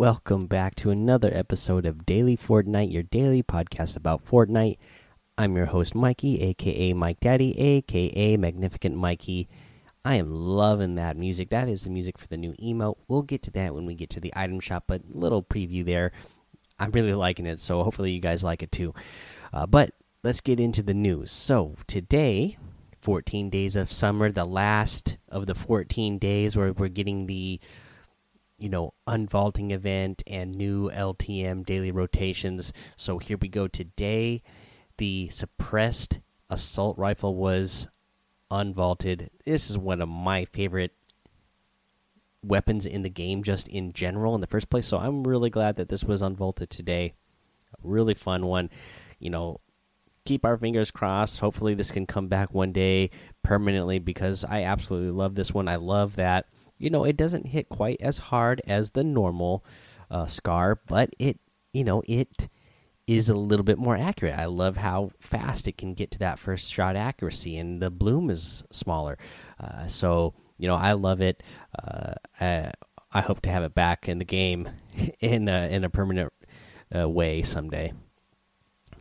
[0.00, 4.78] Welcome back to another episode of Daily Fortnite, your daily podcast about Fortnite.
[5.36, 9.46] I'm your host, Mikey, aka Mike Daddy, aka Magnificent Mikey.
[10.02, 11.50] I am loving that music.
[11.50, 12.96] That is the music for the new emote.
[13.08, 16.12] We'll get to that when we get to the item shop, but little preview there.
[16.78, 18.94] I'm really liking it, so hopefully you guys like it too.
[19.52, 19.92] Uh, but
[20.24, 21.30] let's get into the news.
[21.30, 22.56] So today,
[23.02, 27.60] 14 days of summer, the last of the 14 days where we're getting the
[28.60, 32.72] you know, unvaulting event and new LTM daily rotations.
[32.96, 33.66] So here we go.
[33.66, 34.42] Today,
[34.98, 37.88] the suppressed assault rifle was
[38.50, 39.28] unvaulted.
[39.46, 40.92] This is one of my favorite
[42.42, 44.86] weapons in the game, just in general, in the first place.
[44.86, 47.14] So I'm really glad that this was unvaulted today.
[47.72, 48.68] A really fun one.
[49.18, 49.60] You know,
[50.26, 51.40] keep our fingers crossed.
[51.40, 53.10] Hopefully, this can come back one day
[53.42, 55.66] permanently because I absolutely love this one.
[55.68, 56.46] I love that
[56.80, 59.64] you know it doesn't hit quite as hard as the normal
[60.10, 61.38] uh, scar, but it
[61.72, 62.48] you know it
[63.06, 64.38] is a little bit more accurate.
[64.38, 68.30] I love how fast it can get to that first shot accuracy, and the bloom
[68.30, 69.18] is smaller.
[69.58, 71.42] Uh, so you know I love it.
[71.78, 72.72] Uh, I,
[73.12, 74.68] I, hope to have it back in the game
[75.20, 76.32] in a, in a permanent
[76.96, 77.92] uh, way someday.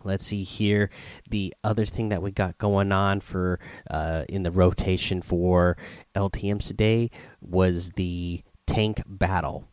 [0.03, 0.89] Let's see here.
[1.29, 5.77] The other thing that we got going on for uh, in the rotation for
[6.15, 9.67] LTMs today was the tank battle.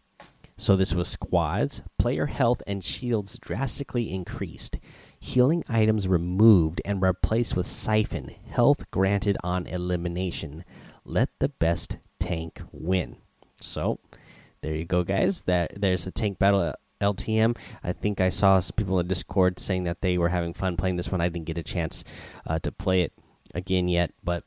[0.58, 4.78] So this was squads, player health and shields drastically increased,
[5.20, 10.64] healing items removed and replaced with siphon, health granted on elimination.
[11.04, 13.16] Let the best tank win.
[13.60, 14.00] So
[14.62, 15.42] there you go, guys.
[15.42, 17.56] That there's the tank battle LTM.
[17.82, 20.96] I think I saw some people in Discord saying that they were having fun playing
[20.96, 21.20] this one.
[21.20, 22.04] I didn't get a chance
[22.46, 23.12] uh, to play it
[23.54, 24.44] again yet, but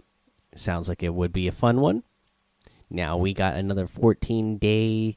[0.55, 2.03] sounds like it would be a fun one.
[2.89, 5.15] Now we got another 14 day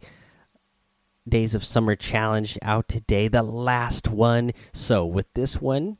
[1.28, 4.52] days of summer challenge out today, the last one.
[4.72, 5.98] So with this one,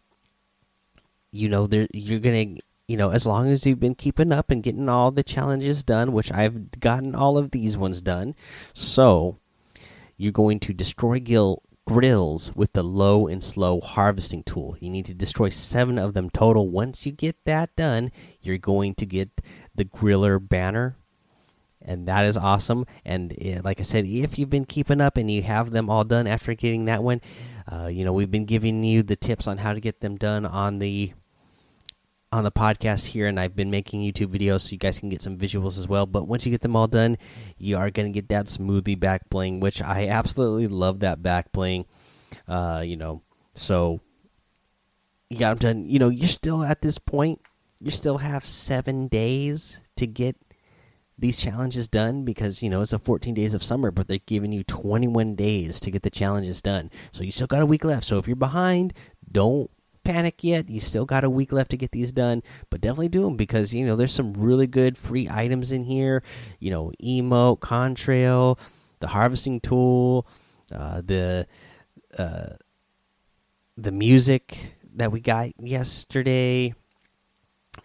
[1.30, 2.56] you know, there you're gonna
[2.88, 6.12] you know, as long as you've been keeping up and getting all the challenges done,
[6.12, 8.34] which I've gotten all of these ones done.
[8.74, 9.38] So
[10.22, 14.76] you're going to destroy gil grills with the low and slow harvesting tool.
[14.78, 16.68] You need to destroy seven of them total.
[16.68, 19.40] Once you get that done, you're going to get
[19.74, 20.96] the griller banner.
[21.84, 22.86] And that is awesome.
[23.04, 26.04] And uh, like I said, if you've been keeping up and you have them all
[26.04, 27.20] done after getting that one,
[27.70, 30.46] uh, you know, we've been giving you the tips on how to get them done
[30.46, 31.12] on the
[32.32, 35.22] on the podcast here, and I've been making YouTube videos so you guys can get
[35.22, 36.06] some visuals as well.
[36.06, 37.18] But once you get them all done,
[37.58, 41.52] you are going to get that smoothie back bling, which I absolutely love that back
[41.52, 41.84] bling.
[42.48, 43.22] Uh, you know,
[43.54, 44.00] so
[45.28, 45.88] you got them done.
[45.88, 47.40] You know, you're still at this point.
[47.80, 50.36] You still have seven days to get
[51.18, 54.50] these challenges done because you know it's a 14 days of summer but they're giving
[54.50, 58.04] you 21 days to get the challenges done so you still got a week left
[58.04, 58.92] so if you're behind
[59.30, 59.70] don't
[60.04, 60.68] panic yet.
[60.68, 63.72] You still got a week left to get these done, but definitely do them because
[63.74, 66.22] you know there's some really good free items in here.
[66.58, 68.58] You know, emote, contrail,
[69.00, 70.26] the harvesting tool,
[70.74, 71.46] uh, the
[72.18, 72.54] uh,
[73.76, 76.74] the music that we got yesterday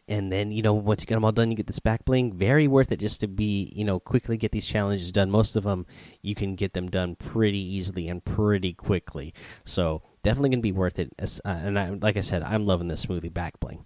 [0.07, 2.33] and then you know once you get them all done you get this back bling.
[2.33, 5.31] Very worth it just to be you know quickly get these challenges done.
[5.31, 5.85] Most of them
[6.21, 9.33] you can get them done pretty easily and pretty quickly.
[9.65, 11.13] So definitely gonna be worth it.
[11.19, 13.85] Uh, and I, like i said i'm loving the smoothie back bling.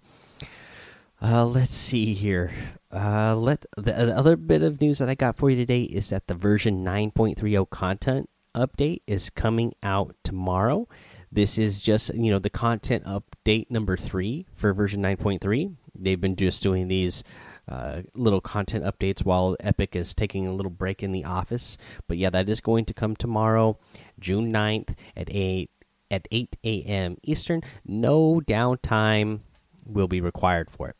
[1.20, 2.50] Uh, let's see here.
[2.92, 6.10] Uh, let the, the other bit of news that I got for you today is
[6.10, 10.88] that the version 9.30 content update is coming out tomorrow.
[11.32, 16.36] This is just you know the content update number three for version 9.3 they've been
[16.36, 17.22] just doing these
[17.68, 21.78] uh, little content updates while Epic is taking a little break in the office.
[22.08, 23.78] But yeah, that is going to come tomorrow,
[24.18, 25.70] June 9th at 8
[26.10, 27.16] at 8 a.m.
[27.22, 27.62] Eastern.
[27.86, 29.40] No downtime
[29.86, 30.96] will be required for it.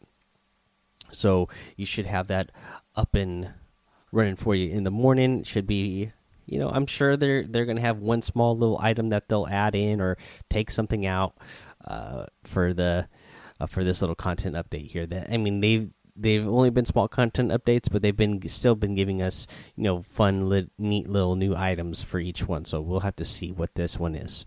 [1.10, 2.50] So you should have that
[2.96, 3.50] up and
[4.10, 5.42] running for you in the morning.
[5.42, 6.12] Should be
[6.46, 9.74] you know, I'm sure they're they're gonna have one small little item that they'll add
[9.74, 10.16] in or
[10.50, 11.36] take something out
[11.84, 13.08] uh, for the
[13.60, 15.06] uh, for this little content update here.
[15.06, 18.94] That I mean, they've they've only been small content updates, but they've been still been
[18.94, 19.46] giving us
[19.76, 22.64] you know fun, lit, neat little new items for each one.
[22.64, 24.44] So we'll have to see what this one is.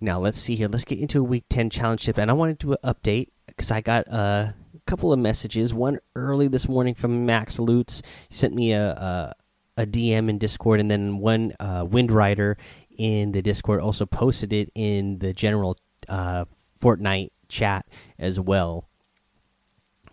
[0.00, 0.68] Now let's see here.
[0.68, 3.80] Let's get into a week ten challenge tip, and I wanted to update because I
[3.80, 4.54] got a
[4.86, 5.72] couple of messages.
[5.72, 8.02] One early this morning from Max Lutz.
[8.28, 9.34] He sent me a, a
[9.76, 12.56] a DM in Discord, and then one uh, Windrider
[12.96, 15.76] in the Discord also posted it in the general
[16.08, 16.44] uh,
[16.80, 17.86] Fortnite chat
[18.18, 18.88] as well.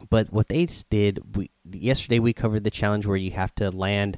[0.09, 4.17] But what they did, we yesterday we covered the challenge where you have to land.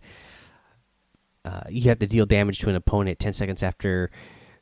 [1.43, 4.11] Uh, you have to deal damage to an opponent 10 seconds after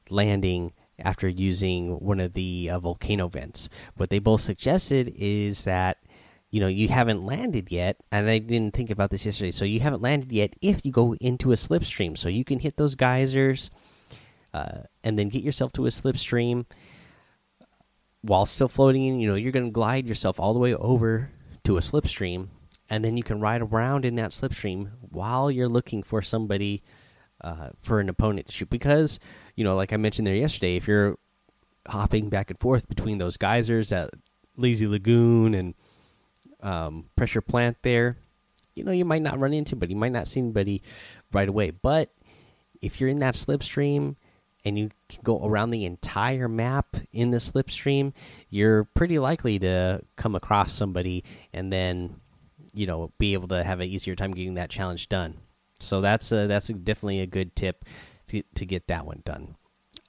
[0.09, 3.69] landing after using one of the uh, volcano vents.
[3.95, 5.97] What they both suggested is that
[6.49, 9.51] you know you haven't landed yet, and I didn't think about this yesterday.
[9.51, 12.77] So you haven't landed yet if you go into a slipstream, so you can hit
[12.77, 13.69] those geysers
[14.53, 16.65] uh, and then get yourself to a slipstream
[18.21, 19.19] while still floating in.
[19.19, 21.29] You know you're going to glide yourself all the way over
[21.65, 22.47] to a slipstream,
[22.89, 26.83] and then you can ride around in that slipstream while you're looking for somebody
[27.41, 29.19] uh, for an opponent to shoot because
[29.55, 31.17] you know like i mentioned there yesterday if you're
[31.87, 34.09] hopping back and forth between those geysers at
[34.57, 35.73] lazy lagoon and
[36.61, 38.17] um, pressure plant there
[38.75, 40.81] you know you might not run into but you might not see anybody
[41.31, 42.11] right away but
[42.81, 44.15] if you're in that slipstream
[44.65, 48.13] and you can go around the entire map in the slipstream
[48.49, 51.23] you're pretty likely to come across somebody
[51.53, 52.15] and then
[52.73, 55.37] you know be able to have an easier time getting that challenge done
[55.79, 57.85] so that's a, that's a, definitely a good tip
[58.27, 59.55] to to get that one done.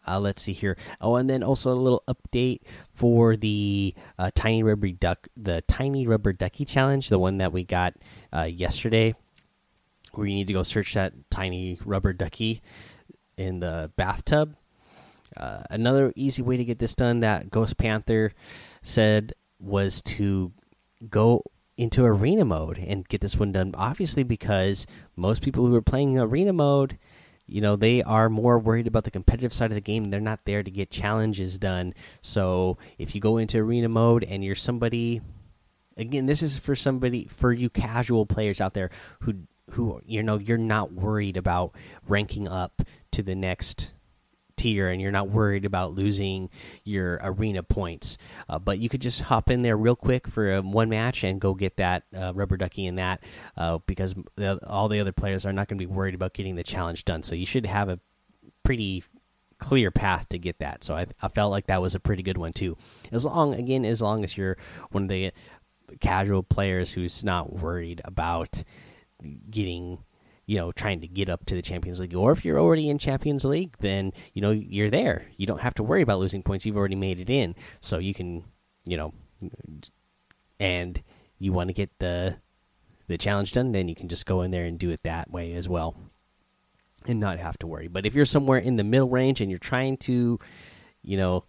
[0.06, 0.76] Uh, let's see here.
[1.00, 2.60] Oh, and then also a little update
[2.94, 7.64] for the uh, tiny rubber duck, the tiny rubber ducky challenge, the one that we
[7.64, 7.94] got
[8.34, 9.14] uh, yesterday,
[10.12, 12.62] where you need to go search that tiny rubber ducky
[13.36, 14.56] in the bathtub.
[15.36, 18.32] Uh, another easy way to get this done that Ghost Panther
[18.82, 20.52] said was to
[21.08, 21.42] go
[21.76, 23.72] into arena mode and get this one done.
[23.74, 24.86] Obviously, because
[25.16, 26.98] most people who are playing arena mode,
[27.50, 30.10] you know, they are more worried about the competitive side of the game.
[30.10, 31.94] They're not there to get challenges done.
[32.22, 35.20] So if you go into arena mode and you're somebody,
[35.96, 39.34] again, this is for somebody for you casual players out there who
[39.72, 41.74] who you know you're not worried about
[42.08, 42.82] ranking up
[43.12, 43.92] to the next
[44.60, 46.50] tier and you're not worried about losing
[46.84, 48.18] your arena points.
[48.48, 51.40] Uh, but you could just hop in there real quick for um, one match and
[51.40, 53.20] go get that uh, rubber ducky in that
[53.56, 56.56] uh, because the, all the other players are not going to be worried about getting
[56.56, 57.22] the challenge done.
[57.22, 57.98] So you should have a
[58.62, 59.02] pretty
[59.58, 60.84] clear path to get that.
[60.84, 62.76] So I, I felt like that was a pretty good one too.
[63.12, 64.58] As long again, as long as you're
[64.90, 65.32] one of the
[66.00, 68.62] casual players who's not worried about
[69.50, 69.98] getting
[70.50, 72.12] you know trying to get up to the Champions League.
[72.12, 75.26] Or if you're already in Champions League, then you know you're there.
[75.36, 76.66] You don't have to worry about losing points.
[76.66, 78.42] You've already made it in, so you can
[78.84, 79.14] you know,
[80.58, 81.00] and
[81.38, 82.38] you want to get the
[83.06, 85.52] the challenge done, then you can just go in there and do it that way
[85.52, 85.96] as well,
[87.06, 87.86] and not have to worry.
[87.86, 90.40] But if you're somewhere in the middle range and you're trying to,
[91.02, 91.44] you know,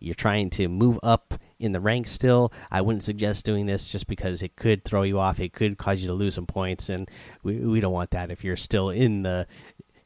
[0.00, 4.06] you're trying to move up in the ranks still, I wouldn't suggest doing this just
[4.06, 5.40] because it could throw you off.
[5.40, 7.08] It could cause you to lose some points, and
[7.42, 9.46] we we don't want that if you're still in the,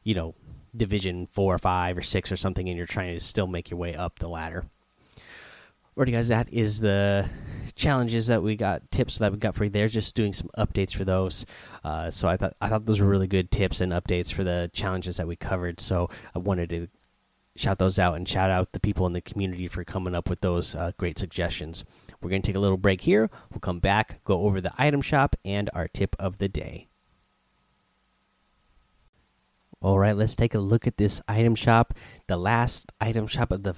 [0.03, 0.35] you know,
[0.75, 3.79] division four or five or six or something, and you're trying to still make your
[3.79, 4.65] way up the ladder.
[5.97, 7.29] Alrighty, guys, that is the
[7.75, 9.89] challenges that we got, tips that we got for you there.
[9.89, 11.45] Just doing some updates for those.
[11.83, 14.69] Uh, so I thought I thought those were really good tips and updates for the
[14.71, 15.81] challenges that we covered.
[15.81, 16.87] So I wanted to
[17.59, 20.41] shout those out and shout out the people in the community for coming up with
[20.41, 21.83] those uh, great suggestions.
[22.21, 23.29] We're going to take a little break here.
[23.51, 26.87] We'll come back, go over the item shop and our tip of the day.
[29.81, 31.93] All right, let's take a look at this item shop,
[32.27, 33.75] the last item shop of the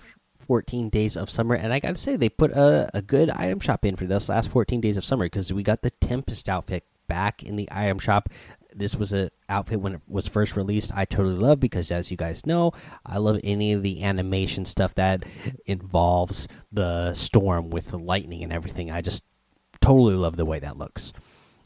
[0.47, 1.55] 14 days of summer.
[1.55, 4.29] And I got to say, they put a, a good item shop in for this
[4.29, 7.99] last 14 days of summer because we got the Tempest outfit back in the item
[7.99, 8.29] shop
[8.73, 12.17] this was a outfit when it was first released i totally love because as you
[12.17, 12.71] guys know
[13.05, 15.23] i love any of the animation stuff that
[15.65, 18.91] involves the storm with the lightning and everything.
[18.91, 19.23] I just
[19.81, 21.13] totally love the way that looks.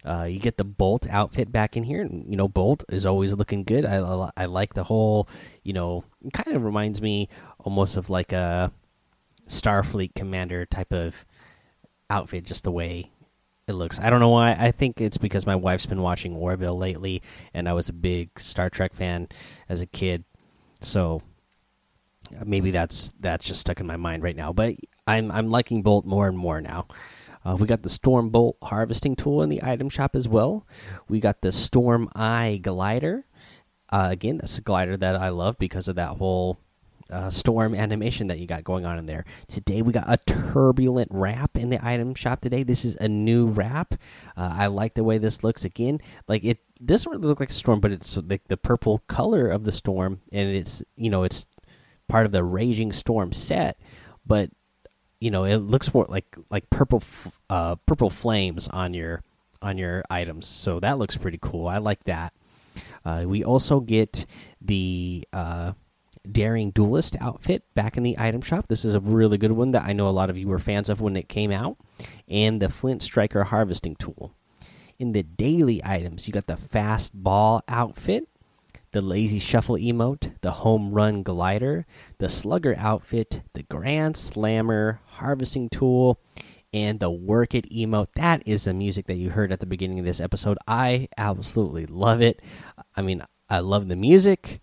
[0.03, 3.33] Uh, you get the bolt outfit back in here and you know bolt is always
[3.33, 3.85] looking good.
[3.85, 5.27] I, I like the whole
[5.63, 8.71] you know kind of reminds me almost of like a
[9.49, 11.25] starfleet commander type of
[12.09, 13.11] outfit just the way
[13.67, 13.99] it looks.
[13.99, 14.51] I don't know why.
[14.51, 17.21] I think it's because my wife's been watching Orville lately,
[17.53, 19.27] and I was a big Star Trek fan
[19.67, 20.23] as a kid,
[20.81, 21.21] so
[22.45, 24.53] maybe that's that's just stuck in my mind right now.
[24.53, 24.75] But
[25.07, 26.87] I'm I'm liking Bolt more and more now.
[27.43, 30.65] Uh, we got the Storm Bolt harvesting tool in the item shop as well.
[31.07, 33.25] We got the Storm Eye glider.
[33.89, 36.57] Uh, again, that's a glider that I love because of that whole
[37.11, 39.25] uh, storm animation that you got going on in there.
[39.47, 42.41] Today we got a turbulent wrap in the item shop.
[42.41, 43.95] Today this is a new wrap.
[44.35, 45.65] Uh, I like the way this looks.
[45.65, 49.47] Again, like it doesn't really look like a storm, but it's like the purple color
[49.47, 51.47] of the storm, and it's you know it's
[52.07, 53.79] part of the raging storm set,
[54.25, 54.49] but
[55.19, 57.03] you know it looks more like like purple
[57.49, 59.23] uh, purple flames on your
[59.61, 60.47] on your items.
[60.47, 61.67] So that looks pretty cool.
[61.67, 62.33] I like that.
[63.05, 64.25] Uh, we also get
[64.61, 65.73] the uh,
[66.33, 68.67] Daring Duelist outfit back in the item shop.
[68.67, 70.89] This is a really good one that I know a lot of you were fans
[70.89, 71.77] of when it came out.
[72.27, 74.33] And the Flint Striker harvesting tool.
[74.97, 78.27] In the daily items, you got the Fast Ball outfit,
[78.91, 81.85] the lazy shuffle emote, the home run glider,
[82.17, 86.19] the slugger outfit, the grand slammer harvesting tool,
[86.73, 88.07] and the work it emote.
[88.15, 90.57] That is the music that you heard at the beginning of this episode.
[90.67, 92.41] I absolutely love it.
[92.95, 94.61] I mean, I love the music.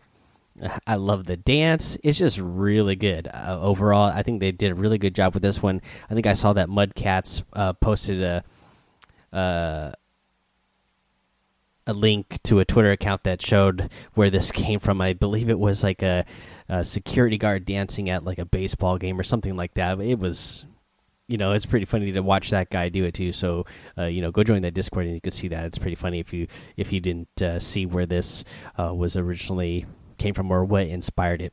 [0.86, 1.96] I love the dance.
[2.02, 4.04] It's just really good uh, overall.
[4.04, 5.80] I think they did a really good job with this one.
[6.10, 8.44] I think I saw that Mudcats uh, posted a
[9.36, 9.92] uh,
[11.86, 15.00] a link to a Twitter account that showed where this came from.
[15.00, 16.24] I believe it was like a,
[16.68, 20.00] a security guard dancing at like a baseball game or something like that.
[20.00, 20.66] It was
[21.28, 23.64] you know it's pretty funny to watch that guy do it too so
[23.96, 26.18] uh, you know go join that discord and you can see that it's pretty funny
[26.18, 28.44] if you if you didn't uh, see where this
[28.76, 29.86] uh, was originally
[30.22, 31.52] came from or what inspired it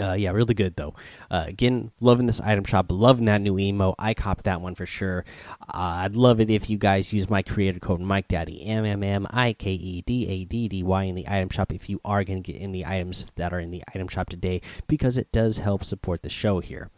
[0.00, 0.94] uh, yeah, really good though.
[1.30, 3.94] Uh, again, loving this item shop, loving that new emo.
[3.98, 5.24] I copped that one for sure.
[5.62, 9.02] Uh, I'd love it if you guys use my creator code Mike Daddy M M
[9.02, 12.00] M I K E D A D D Y in the item shop if you
[12.04, 15.16] are going to get in the items that are in the item shop today because
[15.16, 16.90] it does help support the show here.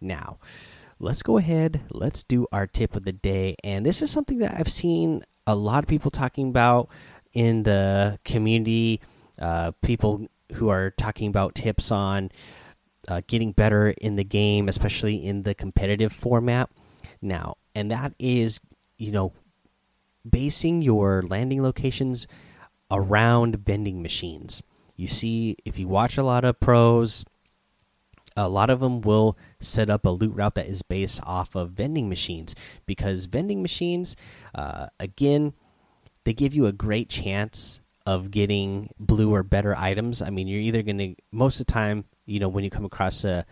[0.00, 0.38] Now,
[0.98, 1.82] let's go ahead.
[1.90, 5.54] Let's do our tip of the day, and this is something that I've seen a
[5.54, 6.88] lot of people talking about
[7.32, 9.00] in the community.
[9.38, 12.30] Uh, people who are talking about tips on
[13.08, 16.70] uh, getting better in the game, especially in the competitive format.
[17.20, 18.60] Now, and that is,
[18.98, 19.32] you know,
[20.28, 22.26] basing your landing locations
[22.90, 24.62] around vending machines.
[24.96, 27.24] You see, if you watch a lot of pros,
[28.36, 31.70] a lot of them will set up a loot route that is based off of
[31.70, 32.54] vending machines
[32.86, 34.16] because vending machines,
[34.54, 35.52] uh, again,
[36.24, 40.20] they give you a great chance of getting blue or better items.
[40.20, 42.84] I mean, you're either going to most of the time, you know, when you come
[42.84, 43.46] across a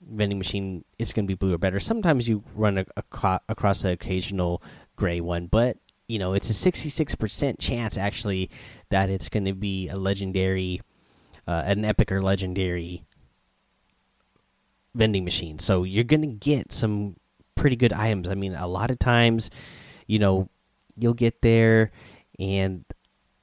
[0.00, 1.80] vending machine, it's going to be blue or better.
[1.80, 4.62] Sometimes you run a, a, across the occasional
[4.96, 5.76] gray one, but
[6.08, 8.50] you know, it's a 66% chance actually
[8.88, 10.80] that it's going to be a legendary,
[11.46, 13.04] uh, an epic or legendary
[14.94, 15.58] vending machine.
[15.58, 17.16] So you're going to get some
[17.54, 18.30] pretty good items.
[18.30, 19.50] I mean, a lot of times,
[20.06, 20.48] you know,
[20.96, 21.90] you'll get there
[22.38, 22.84] and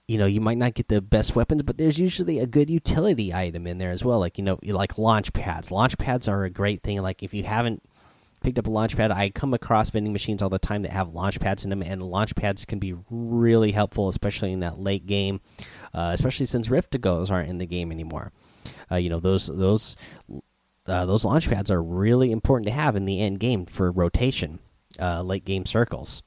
[0.07, 3.33] you know you might not get the best weapons but there's usually a good utility
[3.33, 5.71] item in there as well like you know like launch pads.
[5.71, 7.81] Launch pads are a great thing like if you haven't
[8.41, 11.15] picked up a launch pad i come across vending machines all the time that have
[11.15, 15.07] launch pads in them and launch pads can be really helpful especially in that late
[15.07, 15.41] game
[15.95, 18.31] uh, especially since rift to goes aren't in the game anymore.
[18.91, 19.95] Uh, you know those those
[20.88, 24.59] uh, those launch pads are really important to have in the end game for rotation
[25.00, 26.21] uh, late game circles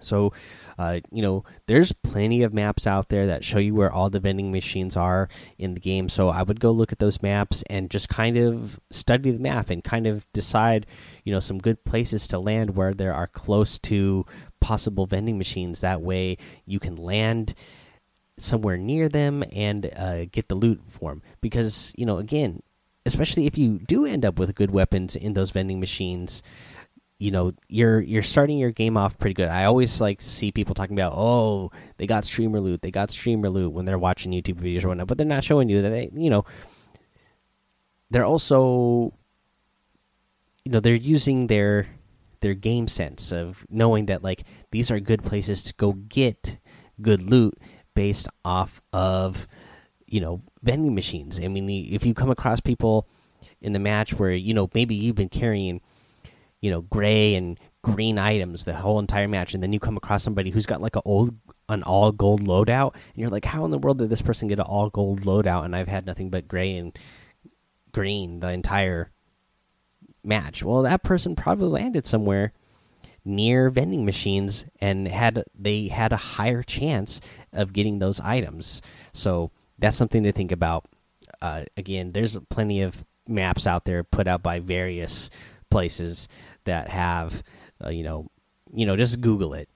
[0.00, 0.32] so,
[0.78, 4.20] uh, you know, there's plenty of maps out there that show you where all the
[4.20, 5.28] vending machines are
[5.58, 6.08] in the game.
[6.08, 9.70] So I would go look at those maps and just kind of study the map
[9.70, 10.86] and kind of decide,
[11.24, 14.24] you know, some good places to land where there are close to
[14.60, 15.80] possible vending machines.
[15.80, 17.54] That way you can land
[18.38, 21.22] somewhere near them and uh, get the loot for them.
[21.40, 22.62] Because, you know, again,
[23.06, 26.42] especially if you do end up with good weapons in those vending machines
[27.20, 29.50] you know you're you're starting your game off pretty good.
[29.50, 33.50] I always like see people talking about oh they got streamer loot, they got streamer
[33.50, 36.10] loot when they're watching YouTube videos or whatnot, but they're not showing you that they
[36.14, 36.46] you know
[38.10, 39.12] they're also
[40.64, 41.86] you know they're using their
[42.40, 46.56] their game sense of knowing that like these are good places to go get
[47.02, 47.56] good loot
[47.94, 49.46] based off of
[50.06, 51.38] you know vending machines.
[51.38, 53.06] I mean if you come across people
[53.60, 55.82] in the match where you know maybe you've been carrying
[56.60, 60.22] you know gray and green items the whole entire match, and then you come across
[60.22, 61.34] somebody who's got like an old
[61.68, 64.58] an all gold loadout, and you're like, how in the world did this person get
[64.58, 65.64] an all gold loadout?
[65.64, 66.96] And I've had nothing but gray and
[67.92, 69.10] green the entire
[70.22, 70.62] match.
[70.62, 72.52] Well, that person probably landed somewhere
[73.24, 77.20] near vending machines and had they had a higher chance
[77.52, 78.82] of getting those items.
[79.12, 80.86] So that's something to think about.
[81.40, 85.30] Uh, again, there's plenty of maps out there put out by various
[85.70, 86.28] places
[86.64, 87.42] that have,
[87.84, 88.28] uh, you know,
[88.72, 89.68] you know, just Google it,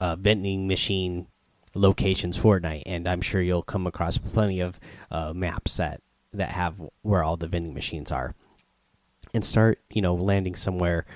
[0.00, 1.26] uh, vending machine
[1.74, 4.78] locations Fortnite, and I'm sure you'll come across plenty of
[5.10, 6.00] uh, maps that
[6.32, 8.34] that have where all the vending machines are,
[9.32, 11.06] and start, you know, landing somewhere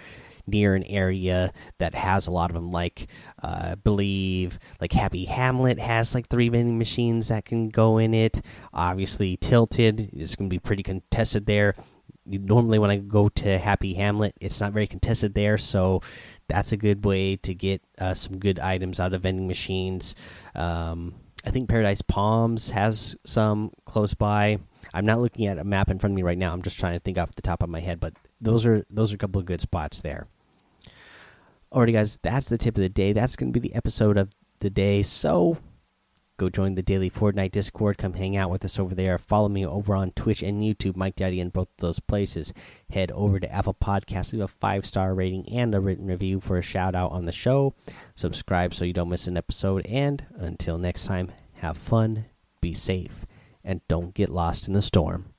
[0.48, 3.06] near an area that has a lot of them like
[3.42, 8.14] uh, i believe like happy hamlet has like three vending machines that can go in
[8.14, 8.40] it.
[8.72, 11.74] Obviously tilted is going to be pretty contested there
[12.28, 16.02] normally when I go to Happy Hamlet, it's not very contested there, so
[16.48, 20.14] that's a good way to get uh, some good items out of vending machines.
[20.54, 21.14] Um,
[21.46, 24.58] I think Paradise Palms has some close by.
[24.92, 26.52] I'm not looking at a map in front of me right now.
[26.52, 29.12] I'm just trying to think off the top of my head, but those are those
[29.12, 30.26] are a couple of good spots there.
[31.72, 33.12] Alrighty, guys, that's the tip of the day.
[33.12, 34.30] That's going to be the episode of
[34.60, 35.02] the day.
[35.02, 35.58] So
[36.38, 37.98] Go join the daily Fortnite Discord.
[37.98, 39.18] Come hang out with us over there.
[39.18, 42.52] Follow me over on Twitch and YouTube, Mike Daddy, in both of those places.
[42.90, 46.56] Head over to Apple Podcasts, leave a five star rating and a written review for
[46.56, 47.74] a shout out on the show.
[48.14, 49.84] Subscribe so you don't miss an episode.
[49.86, 52.26] And until next time, have fun,
[52.60, 53.26] be safe,
[53.64, 55.34] and don't get lost in the storm.